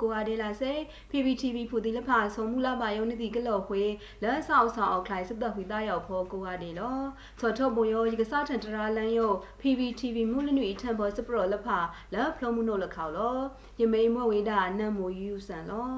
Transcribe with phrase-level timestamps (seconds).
[0.00, 0.72] ကိုအားဒေလာစေ
[1.10, 3.82] PPTV ဖူတီလဖာဆုံမူလာပါယုံနေတီကလော်ခွေ
[4.22, 6.98] လဲဆောက်ဆောင်အောက်ခလိုက်စသက်ဝီသားရောက်ဖို့ကိုအားဒေလော
[7.38, 11.78] ချော်ထုတ်ဘိုယောဒီကစားထန်တရာလန်ယော PPTV မူလနွေထံဘောစပရောလဖာ
[12.14, 13.36] လဲဖလုံးမှုနို့လခေါလော
[13.80, 15.92] ယမိန်မွဝေဒနတ်မူယူဆန်လော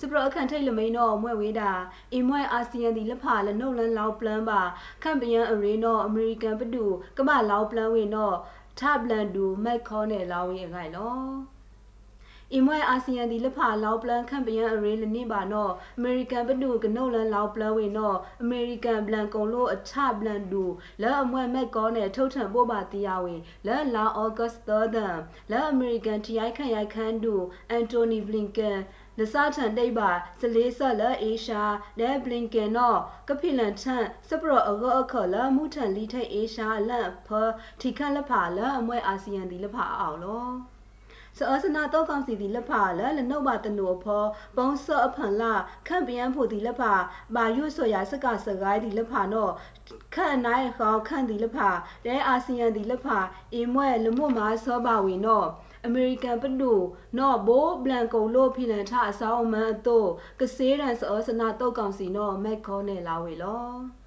[0.00, 1.70] စပရအခန့်ထိတ်လမိန်တော့မွဲ့ဝေးတာ
[2.12, 4.60] အင်မွဲအာဆီယံဒီလက်ဖာလနှုတ်လန်းလောက်ပလန်ပါ
[5.02, 6.84] ခန့်ပယံအရေးတော့အမေရိကန်ပတူ
[7.16, 8.36] ကမလောက်ပလန်ဝင်တော့
[8.78, 11.16] ထဘလန်ဒူမက်ခေါနဲ့လောင်းရင်အခိုင်လော
[12.54, 20.64] အင်မွဲအာဆီယံဒီလက်ဖာလောက်ပလန်ခန့်ပယံအရေးလနိပါတော့အမေရိကန်ပတူကနှုတ်လန်းလောက်ပလန်ဝင်တော့အမေရိကန်ဘလန်ကုံလို့အထဘလန်ဒူ
[21.02, 25.18] လဲအမွဲမက်ကောနဲ့ထုတ်ထန်ပို့ပါတရားဝင်လဲလာဩဂတ်သဒန်
[25.50, 27.34] လဲအမေရိကန်တီအိုက်ခန့်ရိုက်ခန်းဒူ
[27.70, 28.78] အန်တိုနီဘလင်ကန်
[29.18, 30.10] လစထန်တိတ်ပါ
[30.40, 31.62] စလေးဆက်လအေရှာ
[32.00, 32.98] ဒဲဘလင်ကန်နော်
[33.28, 37.28] ကဖိလန်ထန်စပရအဂအခလမူထန်လီထိုက်အေရှာလန့်ဖ
[37.80, 40.71] ထီခန့်လဖာလအမွဲအာဆီယံဒီလဖာအောင်လော
[41.38, 44.24] စောစနာတော့ကောင်စီဒီလက်ဖာလဲလနှုတ်ပါတနူဖော
[44.56, 45.52] ပုံစောအဖန်လာ
[45.86, 46.92] ခန့်ပြန်ဖို့ဒီလက်ဖာ
[47.34, 49.52] ဘာရွဆိုရစကစကိုင်းဒီလက်ဖာနော်
[50.14, 51.70] ခန့်နိုင်ခေါခန့်ဒီလက်ဖာ
[52.06, 53.18] တဲအာဆီယံဒီလက်ဖာ
[53.52, 55.48] အင်းမွဲလမွတ်မာစောပါဝင်နော်
[55.86, 56.72] အမေရိကန်ပဒူ
[57.18, 60.08] နော်ဘိုးဘလန်ကုံလို့ဖိလန်ထအစောင်းမန်အတော့
[60.40, 64.01] ကစေးရန်စောစနာတုတ်ကောင်စီနော်မက်ခေါနဲ့လာဝေလော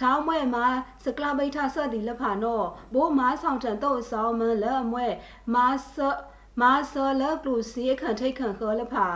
[0.00, 0.66] ထောင်းမွဲမှာ
[1.04, 5.06] စကလာဘိထဆက်ဒီလက်ဖာနော်ဘိုးမားဆောင်တန်တော့အစောင်းမန်လက်အမွဲ
[5.54, 5.96] မာဆ
[6.60, 9.08] မာဆလကလူစီခန့်ထိတ်ခန့်ခေါ်လက်ဖာ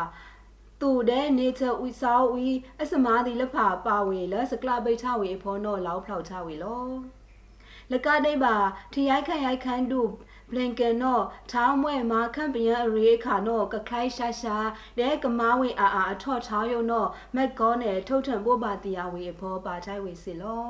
[0.81, 2.49] တူတဲ့နေချဝီဆောဝီ
[2.83, 6.87] အစမာဒီလက်ဖာပါဝေလက်စကလာဘိထဝေဖောနော်လောက်ဖောက်ချဝေလော
[7.93, 8.55] လကဒိပါ
[8.93, 10.03] ထရိုက်ခန့်ရိုက်ခန့်ဒု
[10.55, 14.57] ဘလင်ကန်တော့ထောင်းမွဲမာခန့်ပယံအရေးခါတော့ကခိုင်ရှာရှာ
[14.99, 20.67] တဲ့ကမားဝေအာအာအထော့ထောင်းယုံတော့မက်ကောနဲ့ထုတ်ထန်ပို့ပါတရားဝေအဖောပါချိုက်ဝေစီလော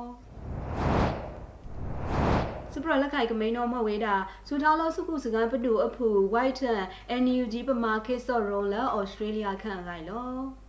[2.72, 4.14] စပရလက်ခိုင်ကမိန်တော်မဝေးတာ
[4.48, 6.62] စူထောင်းလို့စုခုစကန်ပတူအဖူ white
[7.22, 10.61] NUG ပမာခေဆော့ရုံလာဩစတြေးလျခန့်ခိုင်လော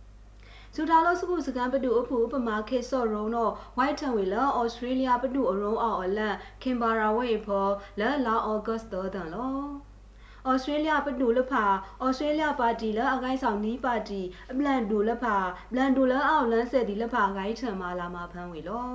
[0.76, 7.66] စူတာလို့စကုစကန်ပတူအဖူပမာခေဆော့ရုံတော့ white town ဝေလာဩစတြေးလျပတူအရုံအော်အလန်ခင်ဘာရာဝေဖော
[8.00, 9.58] လာလာဩဂတ်စ်တော်တန်လော
[10.48, 11.64] ဩစတြေးလျပတူလဖာ
[12.04, 14.20] ဩစတြေးလျပါတီလအကိုင်းဆောင်နီးပါတီ
[14.50, 15.36] အပလန်ဒူလဖာ
[15.72, 18.88] ဘလန်ဒူလအောက်လန်းဆက်ဒီလဖာဂိုင်းထံမာလာမှာဖမ်းဝေလော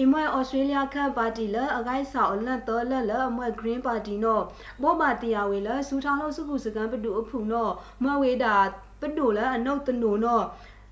[0.00, 4.44] အမွဲဩစတြေးလျခန့်ပါတီလအကိုက်ဆောက်လတ်တော်လလအမွဲ green party နော်
[4.82, 8.54] ဘောပါတီယာဝေလစူထောင်းလို့စုခုစကန်ပတူအဖူနော်မဝေတာ
[9.00, 10.44] ပတူလအနုတ်တနုနော်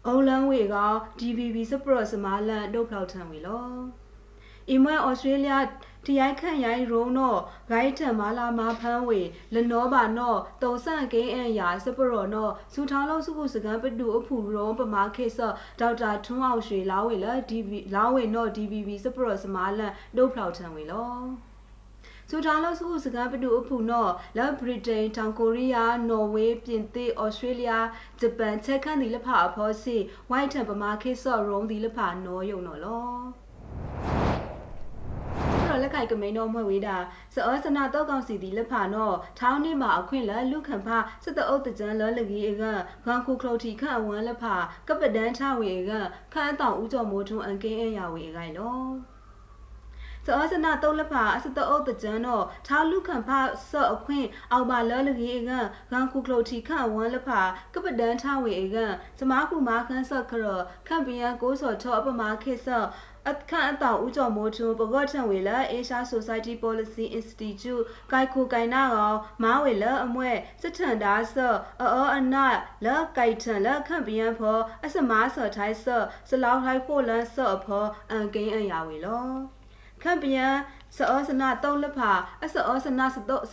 [0.07, 0.77] အုံလန်းဝေက
[1.21, 3.69] DVB စပရစမာလန်ဒုတ်ဖောက်ထံဝေလော
[4.71, 5.53] အမွဲဩစတြေးလျ
[6.07, 7.41] တရိုက်ခန့်ရိုင်းရုံတော့
[7.71, 9.21] ဂိုင်းထံမာလာမာဖန်းဝေ
[9.55, 21.52] လနောပါနော်တုံဆန့်ကိန်းအန်ယာစပရောနော်စူထောင်းလုံးစုခုစကန်ပတူအဖူရုံပမာခေဆော့ဒေါက်တာထွန်းအောင်ရွှေလာဝေလာ DV လာဝေနော် DVB စပရောစမာလန်ဒုတ်ဖောက်ထံဝေလော
[22.31, 27.71] စူထောင်းလို့စုစကားပတူအဖူနော်လက်ဗြိတိန်တောင်ကိုရီးယားနော်ဝေးပြင်သစ်ဩစတြေးလျ
[28.21, 29.97] ဂျပန်ချက်ခန့်ဒီလဖအဖောစီ
[30.31, 33.43] ဝိုက်ထန်ပမာခေဆော့ရုံဒီလဖနော်ယုံနော်လော
[35.73, 36.97] တော့လက်ခိုက်ကမိန်တော့မွဲ့ဝေးတာ
[37.35, 40.89] စောစနာတော့ကောင်စီဒီလက်ဖာနော်ထောင်းနေမှာအခွင့်လက်လူခံဖ
[41.25, 42.63] စတအုပ်တကြံလောလကြီးအက
[43.05, 44.55] ဂန်ခုခလုတ်တီခန့်အဝမ်းလက်ဖာ
[44.89, 45.91] ကပဒန်းထဝေက
[46.35, 48.77] ခန့်တောင်ဦးကျော်မိုးထွန်းအန်ကင်းအရာဝေကိုင်လော
[50.27, 53.31] စောစနာတုံးလဖာအစတအုပ်တကြံတော့ထားလူခံဖ
[53.71, 55.51] ဆော့အခွင့်အောက်ပါလောလကြီးအက
[55.91, 57.41] ဂန်ခုကလိုတီခန့်ဝမ်းလဖာ
[57.75, 58.77] ကပဒန်းထဝေအက
[59.19, 60.47] စမားခုမာခန်းဆော့ခရ
[60.87, 62.87] ခန့်ပီယန်ကိုစော်ထောအပမာခေဆော့
[63.31, 70.31] အခန့်အတောင်ဦးကျော်မိုးထွန်းပကော့ထံဝေလာ Asia Society Policy Institute ကိုက်ခုကိုင်နာကောင်မားဝေလာအမွဲ
[70.63, 72.47] စစ်ထန်ဒါဆော့အောအနာ
[72.85, 79.62] လာကိုက်ထန်လာခန့်ပြန်ဖော်အစမားဆော့ထိုင်းဆော့စလောက်ထိုင်းဖို့လန်းဆော့ဖော်အန်ကိန်းအရာဝေလော
[80.03, 80.53] ခန့်ပြန်
[80.97, 82.11] စောစနာတုံးလဖာ
[82.45, 83.45] အစောစနာစတော့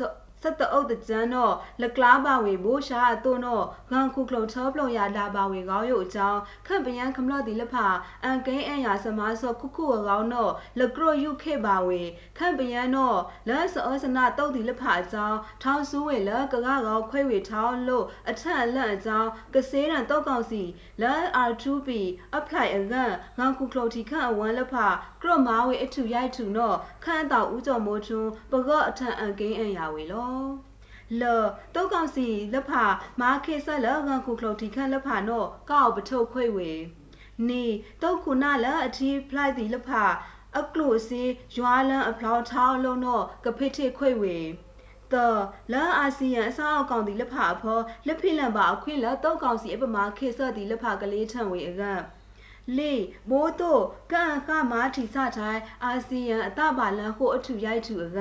[0.43, 7.85] စတအုပ်တကြမ်းတော့လကလားပါဝေဘိုးရှာအသွတော့ဂန်ခုကလုံထောပလုံရလာပါဝေကောင်းရုပ်အကြောင်းခန့်ပယံခမလော့ဒီလဖာ
[8.23, 12.01] အန်ကိန်းအန်ယာစမားဆော့ခုခုအကောင်းတော့လကရယုခေပါဝေ
[12.37, 20.63] ခန့်ပယံတော့လက်စောစနာတုတ်ဒီလဖာအကြောင်းထောင်းဆူးဝေလကကကောင်းခွဲဝေထောင်းလို့အထက်အလန့်အကြောင်းကစေးရန်တော့ကောင်စီ
[21.01, 21.89] လက် R2P
[22.37, 24.87] apply အကန့်ငန်ခုကလုံတီခန့်အဝမ်းလဖာ
[25.21, 30.28] ကရမာဝေအထူရိုက်ထူတော့ခန့်တောက်ဦးကျော်မိုးထွန်းပကော့အထက်အန်ကိန်းအန်ယာဝေလော
[31.21, 31.43] လော
[31.75, 32.83] တုတ်ကောင်စီလက်ဖာ
[33.21, 36.71] မာခေဆက်လငန်ခုခလုတ်တီခန့်လက်ဖာနော့ကောက်ပထုတ်ခွေဝေ
[37.49, 37.65] နေ
[38.01, 40.03] တုတ်ခုနာလအထီဖလိုက်တီလက်ဖာ
[40.57, 41.21] အကလို့စီ
[41.57, 44.37] ရွာလန်အဖလောက်ထောင်းလုံးတော့ကဖိထိခွေဝေ
[45.13, 45.41] တော့
[45.73, 51.83] လာအာဆီယံအစားအကောင်တီလက်ဖာအဖော်လက်ဖိလန်ပါအခွင့်လတုတ်ကောင်စီအပမာခေဆက်တီလက်ဖာကလေးထံဝေအက
[52.77, 52.93] လေ
[53.29, 58.19] ဘိုးတို့ကန်ခမာထီစထိုင်အာဆီယံအတပါလန်ဟိုအထူရိုက်ထူအက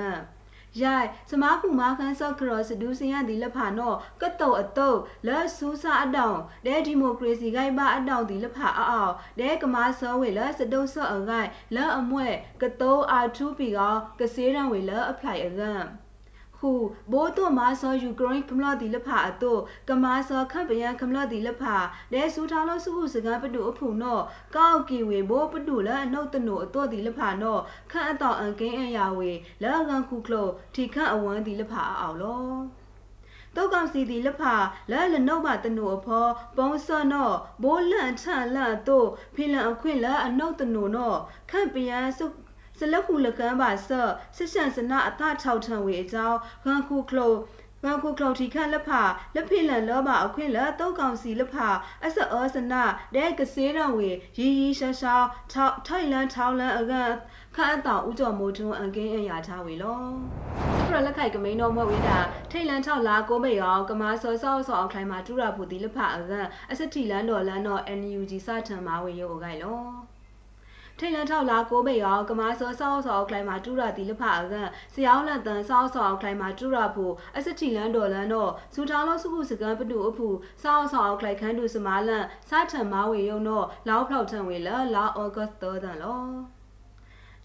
[0.82, 13.78] ရိုက်စမားကူမာခန်းဆော့ခရော့စဒူးစင်ရဒီလက်ဖာနော်ကတ်တုတ်အတုတ်လက်ဆူးစာအတောင်ဒဲဒီမိုကရေစီဂိုင်ဘာအတောင်ဒီလက်ဖာအောက်အောက်ဒဲကမာဆောဝေလက်စတုတ်ဆော့အဂိုင်လက်အမွဲ့ကတုတ်အာထူပီက
[14.20, 15.74] ကစေးရန်ဝေလက်အဖလိုက်အကံ
[16.60, 16.72] ခု
[17.12, 19.52] ဘိုးတို့မာဆောယူကရိန်းကမလဒီလဖာအတု
[19.88, 21.74] ကမာဆောခန့်ပယံကမလဒီလဖာ
[22.12, 24.18] ဒဲဆူထောင်းလို့စုခုစကားပတူအဖုနော
[24.56, 27.58] ကောက်ကီဝေဘိုးပတူလအနုတ်တနုအတုဒီလဖာနော
[27.90, 29.30] ခန့်အတော်အန်ကင်းအရာဝေ
[29.62, 32.42] လာကန်ခုကလိုထီခန့်အဝန်းဒီလဖာအောင်လော
[33.56, 34.54] တောက်ကောင်စီဒီလဖာ
[34.90, 36.26] လဲလနှုတ်ပါတနုအဖော
[36.56, 37.30] ပုံစောနော
[37.62, 41.14] ဘိုးလန့်ထန့်လန့်တို့ဖိလန်အခွင့်လဲအနုတ်တနုနော
[41.50, 42.26] ခန့်ပယံစု
[42.78, 47.34] စလခုလကန်းပါဆော့ဆစ်ရှန်စနာအထ6ထံဝေအကြောင်းဂန်ခုကလို
[47.84, 48.90] ငါခုကလောက်တီခန့်လက်ဖ
[49.34, 51.56] လက်ဖိလန်လောပါအခွင့်လက်တောက်ကောင်စီလက်ဖ
[52.04, 52.82] အစအောစနာ
[53.14, 55.14] ဒဲကစေးတော်ဝေရီရီရှာရှာ
[55.52, 56.94] ထောက်ထိုင်လန်ထောင်းလန်အက
[57.56, 60.00] ခန့်အတောင်ဥကြော်မိုးထွန်းအကင်းအရာချဝေလော
[60.78, 62.18] စပရလက်ခိုက်ကမိန်တော်မွက်ဝေးတာ
[62.50, 66.32] ထိတ်လန်ထောက်လာကိုမေရောကမာဆောဆောဆောအောက်ထိုင်မှာတူရပူတီလက်ဖအက
[66.70, 70.07] အစတီလန်တော်လန်တော် NUG စထံမှာဝေရောဂိုင်လော
[71.00, 74.54] ထိတ်လန်ထောက်လာကိုဘေရောကမာဆောဆောဆောကလိုင်မာတူရာတီလဖအက
[74.94, 80.28] ဆယောင်းလန်တန်ဆောဆောကလိုင်မာတူရာဖို့အစတီလန်ဒေါ်လန်တော့စူထောင်းလို့စုခုစကန်ပတူအဖူ
[80.62, 86.22] ဆောဆောကလိုင်ခန်းတူစမာလန်စာထံမာဝေယုံတော့လောက်ဖောက်ထံဝေလာလာဩဂတ်တော်တန်လော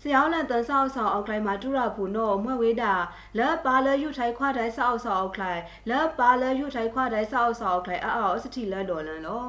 [0.02, 2.94] စယောင်းလန်တန်ဆောက်ဆောက်အောက်လိုက်မှာတူရဖူနော်မွဲ့ဝေးတာ
[3.38, 9.46] လက်ပါလယူထိုင်ခွားတိုင်းဆောက်ဆောက်အောက်လိုက်လက်ပါလယူထိုင်ခွားတိုင်းဆောက်ဆောက်အောက်လိုက်အောက်အစတီလန်ဒေါ်လန်လော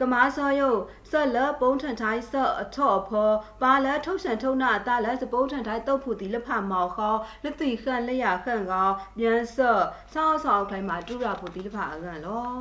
[0.00, 0.70] ကမာစောယု
[1.10, 3.30] ဆက်လပုံးထန်ထိုင်းဆော့အထော့ဖော
[3.62, 7.12] ပါလထုတ်ဆန်ထုံနာတာလစပုံးထန်ထိုင်းတုတ်ဖူတီလဖမောက်ခေါ
[7.42, 12.52] လက်တီခန့်လက်ရခန့်ကောမြန်ဆော့ဆောက်ဆောက်ထိုင်းမှာတူရဖူတီလဖအကန်လော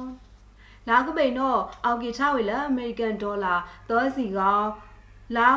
[0.90, 3.56] လာကပိန်တော့အောက်ကီချဝေလအမေရိကန်ဒေါ်လာ
[3.90, 4.62] သောစီကော
[5.36, 5.50] လာ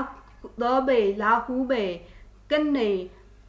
[0.60, 1.84] သောဘေလာဟူးဘေ
[2.50, 2.90] ကနေ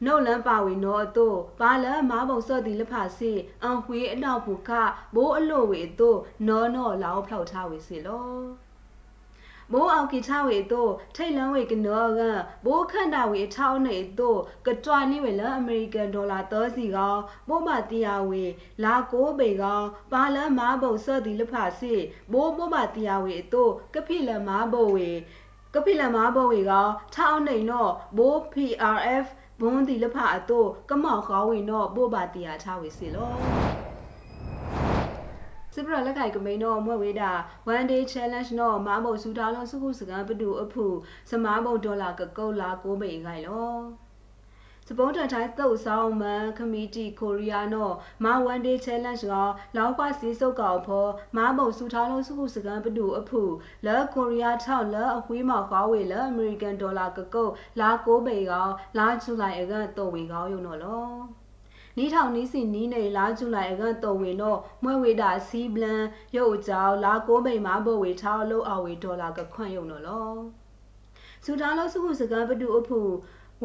[0.06, 3.32] နိုလန်ပါဝီနောအတိုပါလမားပုံစော့တီလဖာစီ
[3.64, 4.70] အန်ခွေအနောက်ဘူးခ
[5.16, 6.16] ဘိုးအလို့ဝေအတို
[6.48, 8.28] နောနောလောဖောက်ထားဝေစီလော
[9.72, 12.22] မိုးအောင်ကိချဝေတို့ထိတ်လန်းဝေကနောက
[12.66, 17.16] ဘိုးခန့်တာဝေထောင်းနေတို့ကတွာနိဝေလအမေရိကန်ဒေါ်လာသောစီကော
[17.48, 18.44] ပို့မတီယာဝေ
[18.84, 19.82] လာကိုပေကော
[20.12, 21.94] ပါလမားပုံစော့တီလဖာစီ
[22.32, 25.10] ဘိုးပို့မတီယာဝေတို့ကဖိလမားဘဝေ
[25.74, 27.88] ကပိလမားဘဝေကောထောင်းနေနော
[28.18, 29.26] ဘိုး PRF
[29.62, 33.32] ဘွန်းဒီလဖအတော့ကမောက်ခေါဝင်တော့ပို့ပါတီယာထားဝေစီလော
[35.74, 37.32] စပရလက်ခိုင်ကမိန်တော့မွဲ့ဝေးတာ
[37.76, 40.86] one day challenge တော့မားမုံစူထားလုံးစုခုစကန်ပတူအဖူ
[41.30, 43.72] စမားမုံဒေါ်လာကကုတ်လာကိုမိန်ခိုင်လော
[44.11, 44.11] စ
[44.98, 53.42] ပုံးတန်တိုင်းသုတ်ဆောင်မန်ခမီတီကိုရီးယားနော်မာဝန်ဒေးချဲလန့်ကလောက်ကွာစီစုတ်ကောင်ဖော်မာမုံစူထောင်းလုံးစုခုစကန်ပတူအဖူ
[53.86, 61.06] လဲကိုရီးယားထောက်လဲအဝေးမောက်ကောင်းဝေလဲအမေရိကန်ဒေါ်လာကကုတ်လာကိုပေကောင်လာချူလိုက်အကတော့ဝေကောင်းယုံတော့လော
[61.98, 66.04] နီးထောင်နီးစီနီးနေလာကျူလိုက်အကတော်ဝင်တော့မွဲဝေတာစီဘလန်
[66.38, 70.32] ရုပ်ကြောင်လာကိုမိန်မဘဝေထောက်လို့အဝေဒေါ်လာကခွန့်ယုံတော့လော
[71.46, 73.00] စူတာလို့စုခုစကန်ပတူအဖူ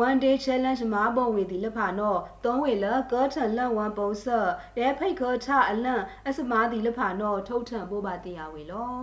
[0.04, 8.96] one day challenge မှာပုံဝေဒီလက်ဖာနော်သုံးဝေလကောထန်လန့်ဝမ်ပုံဆော့ရဲဖိတ်ခောထအလန့်အစမာဒီလက်ဖာနော်ထုတ်ထန်ပို့ပါတရားဝေလော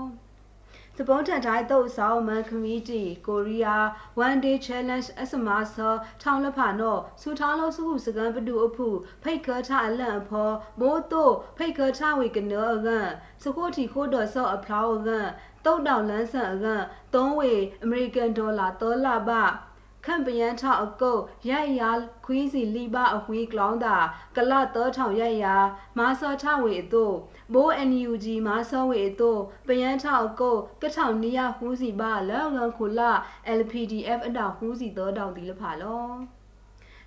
[0.97, 3.85] စပုံးထန်တိုင်းတုတ်ဆောင်မန်ခမီတီကိုရီးယား
[4.27, 8.88] one day challenge အစမာဆောထောင်းလက်ဖာနော်စူထောင်းလို့စုခုစကန်ပတူအဖူ
[9.23, 13.07] ဖိတ်ခောထအလန့်အဖောမိုးတို့ဖိတ်ခောထဝေကနောအကန်
[13.43, 15.27] စကိုတီခိုးတော်ဆော့အဖလောအကန်
[15.65, 16.83] တုတ်တောင်လန်းဆန်အကန်
[17.13, 19.31] သုံးဝေအမေရိကန်ဒေါ်လာ3လဘ
[20.05, 21.91] ခန့်ပယန်းထအကုတ်ရိုက်ရာ
[22.25, 23.98] ခွီးစီလီပါအဝီကလောင်းတာ
[24.36, 25.55] ကလတောထောင်ရိုက်ရာ
[25.98, 27.15] မာဆောထဝေအတို့
[27.53, 33.01] ဘိုး NUG မာဆောဝေအတို့ပယန်းထအကုတ်ကထောင်နီယဟူးစီပါလောငန်ခုလ
[33.60, 36.07] LPDF အတောင်ဟူးစီသောတောင်ဒီလဖာလော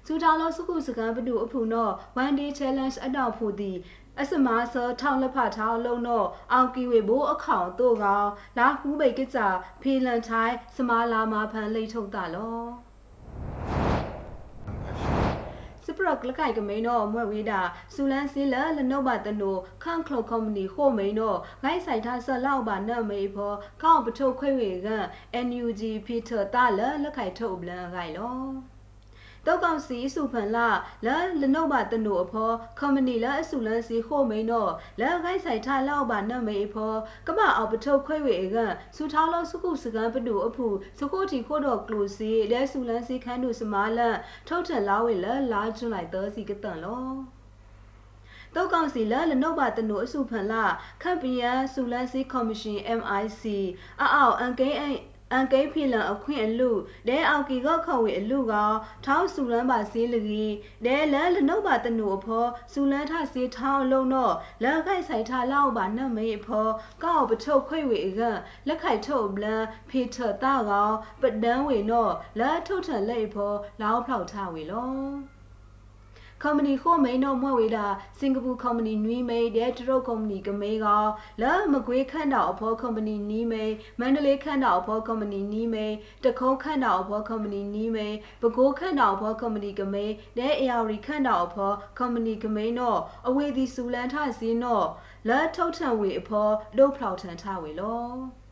[0.06, 1.88] စူတောင်လောစုခုစကန်ပတူအဖူနော
[2.22, 3.78] one day challenge အတောင်ဖူသည်
[4.20, 9.38] အစမဆောထောင်းလက်ဖထောင်းလုံးတော့အောင်ကီဝေဘိုးအခေါင်တို့ကောင်လာဟူးဘိတ်ကကြ
[9.82, 12.85] ဖေလန်ထိုင်းစမာလာမာဖန်လိတ်ထုတ်တာလော
[15.96, 17.60] ပရကလကိုက်ကမိန်တော့မွဲ့ဝေးတာ
[17.94, 24.88] စူလန်စီလလနုတ်ပါတနိုခန့်ခလုတ်ကွန်ပဏီဟိုမိန်တော့ဂိုင်းဆိုင်ထားဆက်လောက်ပါနတ်မေဖောကောက်ပထုတ်ခွေဝေက
[25.46, 28.75] NUG ဖီထတာလလက်ခိုက်ထုတ်ပလန်ဂိုင်လော
[29.46, 30.68] တောက်ကောင်စီစုဖန်လာ
[31.06, 36.94] လာလနုတ်ပါတနိုအဖောကွန်ပဏီလာအစုလန်စီခိုမိန်တော့လာဂိုင်းဆိုင်ထားလောက်ပါနတ်မေဖော
[37.26, 38.56] ကမအောင်ပထုတ်ခွေဝေက
[38.96, 40.66] စူထောင်းလုံးစုခုစကန်ပတူအဖူ
[40.98, 44.16] စကိုတီခို့တော့ကလိုစီလဲစုလန်စီခန်းတို့စမာလန်
[44.48, 47.06] ထုတ်ထန်လာဝေလာလာကျွန်းလိုက်သောစီကတန်လော
[48.54, 50.64] တောက်ကောင်စီလာလနုတ်ပါတနိုအစုဖန်လာ
[51.02, 53.42] ခပ်ပီယန်ဆူလန်စီကော်မရှင် MIC
[54.00, 54.84] အောက်အန်ကိအ
[55.32, 56.70] အန်ကိဖိလန်အခွင့်အလူ
[57.08, 58.54] ဒဲအောက်ကီကခဝေအလူက
[59.04, 60.54] ထောင်းစုလန်းပါစေးလကြီး
[60.84, 66.66] ဒဲလန်လနုတ်ပါတနုအဖောစုလန်းထစေးထောင်းလုံးတော့လက်ခိုက်ဆိုင်ထလောက်ပါနတ်မေအဖော
[67.02, 68.20] ကောက်ပထုတ်ခွေဝေက
[68.68, 75.35] လက်ခိုက်ထုတ်ဘလန်ဖေထတာကောင်ပဒန်းဝေတော့လက်ထုတ်ထလက်ဖောလောက်ဖောက်ထဝေလော
[76.46, 77.86] company ခိုမိန်တော့မွဲ့ဝေတာ
[78.18, 80.86] စင်ကာပူ company နွီမိတ်တဲ့တရုတ် company ကမေက
[81.42, 90.04] လာမကွေးခန့်တော်အဖော company နီးမိတ်မန္တလေးခန့်တော်အဖော company နီးမိတ်တခုံးခန့်တော်အဖော company နီးမိတ်ပဲခူးခန့်တော်အဖော company ကမေ
[90.38, 92.98] တဲ့အေယာရီခန့်တော်အဖော company ကမေတော့
[93.28, 94.86] အဝေးဒီစူလန်ထစင်းတော့
[95.28, 98.45] လာထုတ်ထံဝေအဖောဒုတ်ဖောက်ထန်ထဝေလော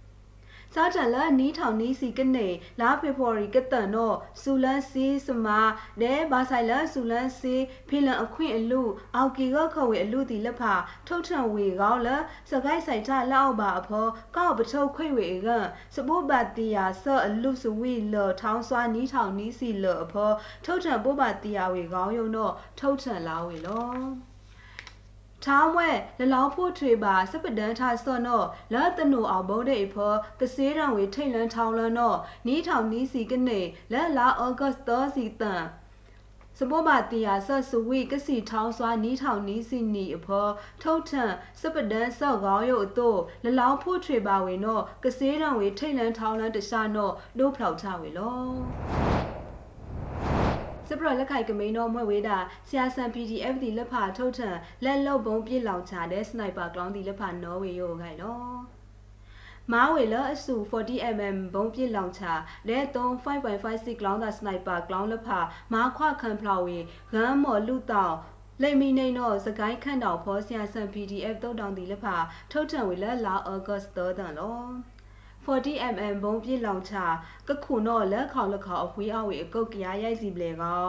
[0.76, 2.49] စာတန်လနီးထောင်နီးစီကနေ
[2.81, 5.61] လာဖေဖော်ရီကတန်တော့ဆူလန်စီစမာ
[6.00, 7.54] ဒဲဘာဆိုင်လဆူလန်စီ
[7.88, 8.83] ဖေလန်အခွင့်အလူ
[9.14, 10.75] အောက်ကီကခဝေအလူတီလက်ဖာ
[11.07, 12.09] ထုတ်ထံဝေကောင်းလ
[12.50, 15.49] စကိုက်ဆိုင်ထလောက်ပါအဖောကောက်ပထုတ်ခွေဝေက
[15.95, 20.31] စပုတ်ပါတီယာဆော့အလူစဝီလောထောင်းစွာနီးထောင်နီးစီလောအဖော
[20.64, 24.33] ထုတ်ထံပုတ်ပါတီယာဝေကောင်းယုံတော့ထုတ်ထံလာဝေလော
[25.44, 33.60] ထောင်းဝဲလလောင်းဖို့ထွေပါစပဒန်ထဆော့နော့လာတနူအောင်ဘုံတဲ့ဖောကစေးရံဝေထိတ်လန်းထောင်းလနော့နီးထောင်နီးစီကနေ
[33.92, 35.64] လက်လာဩဂတ်သောစီတန်
[36.58, 40.46] စဘောပါတီယာဆော့ဆူဝီကစီထောင်းစွာနီးထောင်နီးစီနီအဖော
[40.82, 49.43] ထုတ်ထန်စပဒန်ဆော့ကောင်းရုပ်အတို့လလောင်းဖို့ထွေပါဝင်နော့ကစေးရံဝေထိတ်လန်းထောင်းလန်းတခြားနော့ဒိုးဖောက်ချဝေလော
[50.88, 52.38] စပရလက်ခိုက်ကမိန်တော့မွဲ့ဝေးတာ
[52.68, 58.56] ဆရာဆန် PDF ဒီလက်ဖာထုတ်ထန်လက်လုတ်ပုံပြစ်လောင်ချတဲ့စနိုက်ပါကလောင်းဒီလက်ဖာနော်ဝေရိုခိုင်တော့
[59.72, 62.24] မားဝေလအဆူ 40mm ဘုံပြစ်လောင်ချ
[62.68, 65.38] လဲ3 5.56 clown the sniper clown လက်ဖာ
[65.72, 66.78] မားခွခံဖလာဝေ
[67.12, 68.16] ဂမ်းမော်လူတောက်
[68.62, 72.16] လိမ့်မီနေတော့စကိုင်းခန့်တော်ဖောဆရာဆန် PDF တုတ်တောင်ဒီလက်ဖာ
[72.52, 74.58] ထုတ်ထန်ဝေလက်လာဩဂတ်3တန်လော
[75.46, 76.94] 40mm ဘုံပြစ်လောင်ချ
[77.48, 80.84] ကခုနော်လက်ခေါလက်ခေါအဖွေးအဝေအကုတ်ကြရိုက်စီပလေကော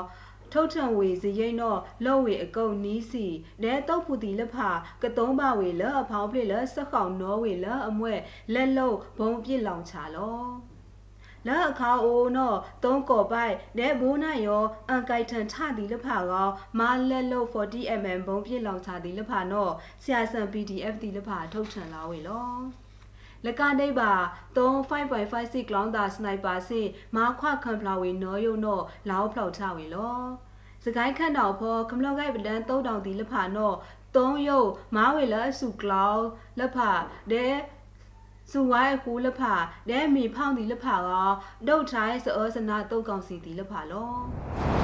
[0.51, 3.25] ထုတ်ထံဝေစရိတ်နော့လော့ဝေအကုတ်နီးစီ
[3.63, 4.69] ဒဲတုတ်ဖူတီလက်ဖာ
[5.01, 8.19] ကတုံးပါဝေလအဖောင်းပြလဆက်ခေါနောဝေလအမွဲ့
[8.53, 10.39] လက်လုံးဘုံပြစ်လောင်ချလော
[11.47, 19.71] လာအခါအိုနော့သုံးကော်ပိုက်ဒဲဘိုးနာယောအန်ကိုက်ထန်ထသည်လဖာကောမာလက်လို့ 40mm ဘုံပြစ်လောင်ချသည်လဖာနော့
[20.03, 22.84] ဆရာဆန် PDF သည်လဖာထုတ်ထန်လာဝေလော
[23.45, 24.11] လကနေပါ
[24.55, 26.81] 3.5.56 clown တာစနိုက်ပါစီ
[27.15, 30.19] မာခွခံဖလာဝေနော်ယုံတော့လောက်ဖောက်ချဝေလော
[30.85, 33.75] စကိုင်းခန့်တော်ဖောကမလော့ဂိုက်ပဒန်3000တီလဖာနော်
[34.15, 36.23] 3ယုတ်မာဝေလဆူကလောက်
[36.59, 36.91] လဖာ
[37.31, 37.47] ဒဲ
[38.51, 39.53] စုဝိုင်းဟူလဖာ
[39.89, 41.09] ဒဲမီဖောင်းတီလဖာက
[41.67, 44.74] ဒုတ်ထိုင်းစောစနာတုတ်ကောင်စီတီလဖာလော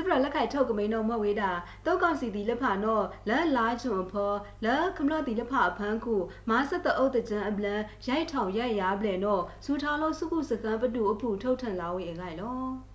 [0.00, 1.50] စပရလက်ခိုက်ထုတ်ကမိန်တော့မဝေးတာ
[1.86, 4.32] တောက်ကောင်စီတီလက်ဖာနော်လက်လာချွန်ဖော
[4.64, 6.14] လက်ခမလတီလက်ဖာအဖန်းခု
[6.48, 12.87] မာဆက်တအုပ်တကြံအပလန်ရိုက်ထောင်ရိုက်ရပလေနော်စူထားလို့စုခုစကန်ပတူအဖူထုတ်ထန်လာဝေအခိုင်လော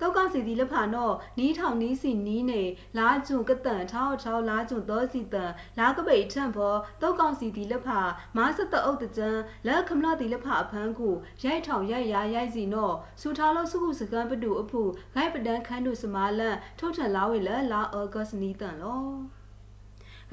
[0.00, 2.62] ကောက်ကောက်စီဒီလဖာနော့နီးထောင်နီးစီနီးနေ
[2.98, 8.00] လာကျုံကတန်ထောက်ထောက်လာကျုံသောစီတန်လာကပိတ်ထန့်ဖောတောက်ကောက်စီဒီလဖာ
[8.36, 9.30] မာစတအုပ်တကြံ
[9.66, 14.80] လက်ခမလဒီလဖာအဖန်းကိုရိုက်ထောင်ရိုက်ရာရိုက်စီနော့စူထားလို့စုခုစကန်ပတူအဖူ
[15.14, 19.04] ဂိုက်ပဒန်ခန်းတို့စမာလန်ထုတ်ထန်လာဝေလလာအောဂတ်နီးတန်လော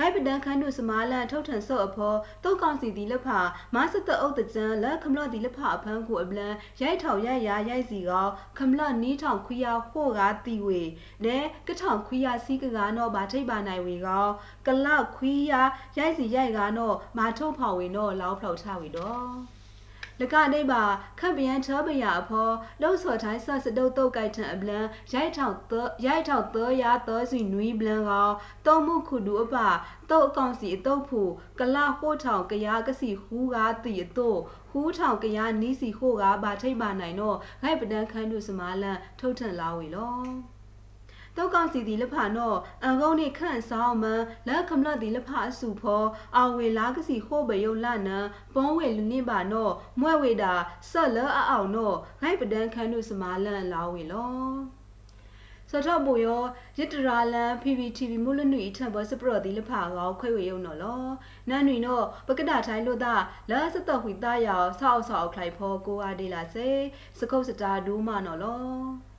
[0.01, 3.39] ဂိုက်ပဒန်ခန်းတို့စမာလန်ထုတ်ထန်ဆော့အဖောတုတ်ကောင်စီဒီလက်ဖာ
[3.75, 8.27] မဆတ်တအုပ်တကြံလက်ခမလဒီလက်ဖာအဖန်းကိုအပလန်ရိုက်ထောင်ရိုက်ရာရိုက်စီကော
[8.58, 10.81] ခမလနီးထောင်ခွေယာဟိုကားတီဝေ
[11.25, 14.27] နဲကထောင်ခွေယာစီကကားတော့ဗာထိတ်ပါနိုင်ဝေကော
[14.67, 15.62] ကလောက်ခွေယာ
[15.98, 19.61] ရိုက်စီရိုက်ကားတော့မာထုတ်ဖောင်ဝေတော့လောက်ဖောက်ချဝေတော့
[20.22, 20.84] လကနေပါ
[21.20, 22.50] ခန့်ပြန်ချောပရအဖော
[22.82, 25.74] လှုပ်စော်တိုင်းဆစတုတ်တုတ်ကြိုက်ထံအပလန်ရိုက်ထောင်သ
[26.06, 28.30] ရိုက်ထောင်သရသောစီနွီဘလန်ကော
[28.66, 29.56] တုံမှုခုဒူအပ
[30.10, 34.30] တုတ်အကောင်စီအတုတ်ဖို့ကလဟိုထောင်ကရာကစီဟူကားတီအတု
[34.70, 40.16] ဟူးထောင်ကရာနီးစီဟိုကားဘာထိတ်ပါနိုင်တော့ဂိုက်ပဒန်ခန်းတို့စမာလန်ထုတ်ထန်လာဝေလော
[41.38, 46.04] တောက်ကောင်စီဒီလဖာနော့အန်ကုန်းနေခန့်ဆောင်မန်လက်ခမလတ်ဒီလဖာအစုဖော
[46.38, 48.18] အဝေလာကစီဟိုဘယုံလနံ
[48.54, 50.54] ပွန်ဝေလူနေပါနော့မွဲ့ဝေတာ
[50.90, 54.32] ဆက်လအအောင်နော့ဂိုက်ပဒန်ခန်းတို့စမာလန်လာဝေလော
[55.72, 56.42] စထဘူယော
[56.80, 61.02] ရတရာလန် PPTV မူလနွီထံဘစပရတိလဖာကောခွေဝေယုံနော်လော
[61.50, 63.16] နန်နွီနောပကဒထိုင်းလို့တာ
[63.52, 66.70] လာစတခွီတာယောဆောက်ဆောက်ခလိုက်ဖောကိုအားဒေလာစေ
[67.20, 69.11] စကုတ်စတာဒူးမနော်လော